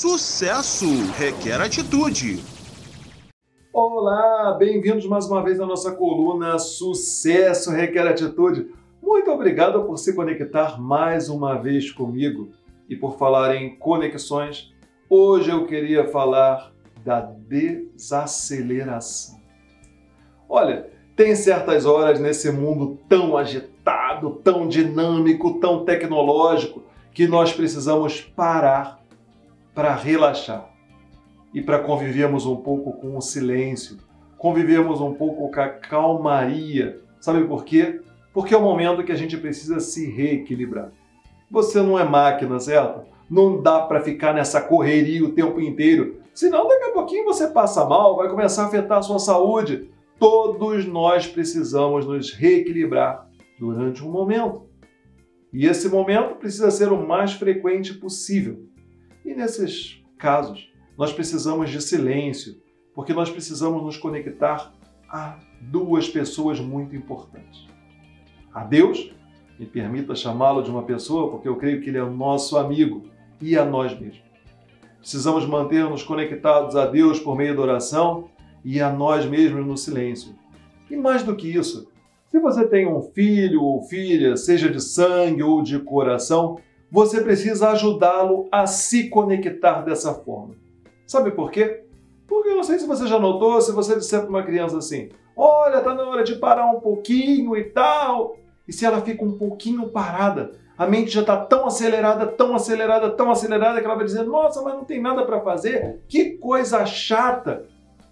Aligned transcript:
Sucesso 0.00 0.86
requer 1.18 1.60
atitude. 1.60 2.40
Olá, 3.72 4.54
bem-vindos 4.56 5.04
mais 5.06 5.26
uma 5.26 5.42
vez 5.42 5.58
à 5.58 5.66
nossa 5.66 5.90
coluna 5.90 6.56
Sucesso 6.56 7.72
requer 7.72 8.06
atitude. 8.06 8.70
Muito 9.02 9.28
obrigado 9.28 9.82
por 9.82 9.98
se 9.98 10.14
conectar 10.14 10.80
mais 10.80 11.28
uma 11.28 11.56
vez 11.56 11.90
comigo. 11.90 12.50
E 12.88 12.94
por 12.94 13.18
falar 13.18 13.56
em 13.56 13.74
conexões, 13.74 14.72
hoje 15.10 15.50
eu 15.50 15.66
queria 15.66 16.06
falar 16.06 16.72
da 17.04 17.20
desaceleração. 17.20 19.40
Olha, 20.48 20.88
tem 21.16 21.34
certas 21.34 21.84
horas 21.84 22.20
nesse 22.20 22.52
mundo 22.52 23.00
tão 23.08 23.36
agitado, 23.36 24.30
tão 24.44 24.68
dinâmico, 24.68 25.58
tão 25.58 25.84
tecnológico, 25.84 26.84
que 27.12 27.26
nós 27.26 27.52
precisamos 27.52 28.20
parar 28.20 28.97
para 29.78 29.94
relaxar 29.94 30.74
e 31.54 31.62
para 31.62 31.78
convivermos 31.78 32.44
um 32.44 32.56
pouco 32.56 32.94
com 32.94 33.16
o 33.16 33.20
silêncio, 33.20 33.98
convivermos 34.36 35.00
um 35.00 35.14
pouco 35.14 35.48
com 35.52 35.60
a 35.60 35.68
calmaria. 35.68 36.98
Sabe 37.20 37.46
por 37.46 37.64
quê? 37.64 38.00
Porque 38.34 38.52
é 38.52 38.56
o 38.56 38.60
momento 38.60 39.04
que 39.04 39.12
a 39.12 39.16
gente 39.16 39.36
precisa 39.36 39.78
se 39.78 40.10
reequilibrar. 40.10 40.90
Você 41.48 41.80
não 41.80 41.96
é 41.96 42.02
máquina, 42.02 42.58
certo? 42.58 43.06
Não 43.30 43.62
dá 43.62 43.78
para 43.82 44.00
ficar 44.00 44.34
nessa 44.34 44.60
correria 44.60 45.24
o 45.24 45.30
tempo 45.30 45.60
inteiro, 45.60 46.22
senão 46.34 46.66
daqui 46.66 46.86
a 46.86 46.92
pouquinho 46.92 47.24
você 47.24 47.46
passa 47.46 47.84
mal, 47.84 48.16
vai 48.16 48.28
começar 48.28 48.64
a 48.64 48.66
afetar 48.66 48.98
a 48.98 49.02
sua 49.02 49.20
saúde. 49.20 49.88
Todos 50.18 50.86
nós 50.86 51.28
precisamos 51.28 52.04
nos 52.04 52.32
reequilibrar 52.32 53.28
durante 53.60 54.04
um 54.04 54.10
momento. 54.10 54.66
E 55.52 55.66
esse 55.66 55.88
momento 55.88 56.34
precisa 56.34 56.68
ser 56.68 56.90
o 56.90 57.06
mais 57.06 57.34
frequente 57.34 57.94
possível. 57.94 58.66
E 59.28 59.34
nesses 59.34 60.02
casos, 60.16 60.72
nós 60.96 61.12
precisamos 61.12 61.68
de 61.68 61.82
silêncio, 61.82 62.62
porque 62.94 63.12
nós 63.12 63.28
precisamos 63.28 63.82
nos 63.82 63.98
conectar 63.98 64.72
a 65.06 65.38
duas 65.60 66.08
pessoas 66.08 66.58
muito 66.58 66.96
importantes. 66.96 67.68
A 68.54 68.64
Deus, 68.64 69.12
me 69.58 69.66
permita 69.66 70.14
chamá-lo 70.14 70.62
de 70.62 70.70
uma 70.70 70.82
pessoa, 70.82 71.30
porque 71.30 71.46
eu 71.46 71.56
creio 71.56 71.82
que 71.82 71.90
ele 71.90 71.98
é 71.98 72.02
o 72.02 72.10
nosso 72.10 72.56
amigo, 72.56 73.02
e 73.38 73.54
a 73.54 73.66
nós 73.66 73.92
mesmos. 74.00 74.22
Precisamos 74.98 75.44
manter-nos 75.44 76.02
conectados 76.02 76.74
a 76.74 76.86
Deus 76.86 77.20
por 77.20 77.36
meio 77.36 77.54
da 77.54 77.60
oração 77.60 78.30
e 78.64 78.80
a 78.80 78.90
nós 78.90 79.26
mesmos 79.26 79.66
no 79.66 79.76
silêncio. 79.76 80.34
E 80.90 80.96
mais 80.96 81.22
do 81.22 81.36
que 81.36 81.54
isso, 81.54 81.92
se 82.28 82.40
você 82.40 82.66
tem 82.66 82.88
um 82.88 83.02
filho 83.02 83.62
ou 83.62 83.82
filha, 83.82 84.38
seja 84.38 84.70
de 84.70 84.80
sangue 84.80 85.42
ou 85.42 85.62
de 85.62 85.78
coração, 85.80 86.58
você 86.90 87.20
precisa 87.20 87.70
ajudá-lo 87.70 88.48
a 88.50 88.66
se 88.66 89.08
conectar 89.08 89.82
dessa 89.82 90.14
forma. 90.14 90.54
Sabe 91.06 91.30
por 91.30 91.50
quê? 91.50 91.84
Porque 92.26 92.48
eu 92.48 92.56
não 92.56 92.62
sei 92.62 92.78
se 92.78 92.86
você 92.86 93.06
já 93.06 93.18
notou, 93.18 93.60
se 93.60 93.72
você 93.72 93.96
disser 93.96 94.20
para 94.20 94.28
uma 94.28 94.42
criança 94.42 94.78
assim: 94.78 95.08
olha, 95.36 95.80
tá 95.80 95.94
na 95.94 96.02
hora 96.02 96.24
de 96.24 96.36
parar 96.36 96.66
um 96.66 96.80
pouquinho 96.80 97.56
e 97.56 97.64
tal. 97.64 98.36
E 98.66 98.72
se 98.72 98.84
ela 98.84 99.00
fica 99.00 99.24
um 99.24 99.38
pouquinho 99.38 99.88
parada, 99.88 100.52
a 100.76 100.86
mente 100.86 101.10
já 101.10 101.22
está 101.22 101.36
tão 101.36 101.66
acelerada, 101.66 102.26
tão 102.26 102.54
acelerada, 102.54 103.10
tão 103.10 103.30
acelerada 103.30 103.80
que 103.80 103.86
ela 103.86 103.96
vai 103.96 104.04
dizer: 104.04 104.24
nossa, 104.24 104.62
mas 104.62 104.74
não 104.74 104.84
tem 104.84 105.00
nada 105.00 105.24
para 105.24 105.40
fazer, 105.40 106.00
que 106.06 106.32
coisa 106.32 106.84
chata. 106.84 107.64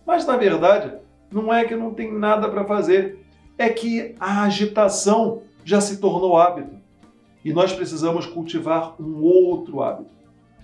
Mas 0.07 0.27
na 0.27 0.37
verdade, 0.37 0.95
não 1.31 1.53
é 1.53 1.65
que 1.65 1.77
não 1.77 1.93
tem 1.93 2.13
nada 2.13 2.49
para 2.49 2.65
fazer, 2.65 3.19
é 3.59 3.69
que 3.69 4.15
a 4.19 4.45
agitação 4.45 5.43
já 5.65 5.81
se 5.81 5.99
tornou 5.99 6.37
hábito. 6.37 6.77
E 7.47 7.53
nós 7.53 7.73
precisamos 7.73 8.27
cultivar 8.27 9.01
um 9.01 9.23
outro 9.23 9.81
hábito, 9.81 10.11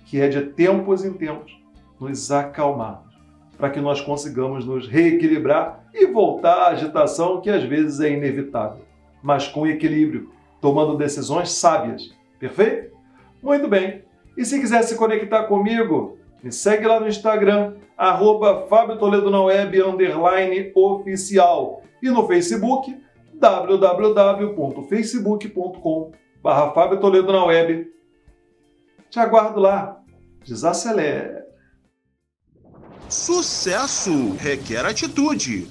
que 0.05 0.19
é 0.19 0.27
de 0.27 0.47
tempos 0.47 1.05
em 1.05 1.13
tempos 1.13 1.57
nos 1.97 2.29
acalmarmos, 2.29 3.15
para 3.57 3.69
que 3.69 3.79
nós 3.79 4.01
consigamos 4.01 4.65
nos 4.65 4.85
reequilibrar 4.85 5.87
e 5.93 6.05
voltar 6.07 6.53
à 6.53 6.67
agitação 6.71 7.39
que 7.39 7.49
às 7.49 7.63
vezes 7.63 8.01
é 8.01 8.11
inevitável, 8.11 8.83
mas 9.21 9.47
com 9.47 9.65
equilíbrio, 9.65 10.29
tomando 10.59 10.97
decisões 10.97 11.53
sábias. 11.53 12.13
Perfeito? 12.37 12.93
Muito 13.41 13.69
bem. 13.69 14.03
E 14.35 14.43
se 14.43 14.59
quiser 14.59 14.83
se 14.83 14.97
conectar 14.97 15.43
comigo, 15.43 16.17
me 16.43 16.51
segue 16.51 16.85
lá 16.85 16.99
no 16.99 17.07
Instagram, 17.07 17.75
arroba 17.97 18.67
Fábio 18.67 18.97
Toledo 18.97 19.31
na 19.31 19.41
web, 19.41 19.81
underline 19.81 20.73
oficial. 20.75 21.81
E 22.01 22.09
no 22.09 22.27
Facebook, 22.27 22.93
www.facebook.com 23.39 26.22
barra 26.43 26.73
Fábio 26.73 26.99
Toledo 26.99 27.31
na 27.31 27.45
web. 27.45 27.87
Te 29.09 29.19
aguardo 29.19 29.59
lá. 29.61 30.03
Desacelera. 30.45 31.45
Sucesso 33.07 34.33
requer 34.33 34.85
atitude. 34.85 35.67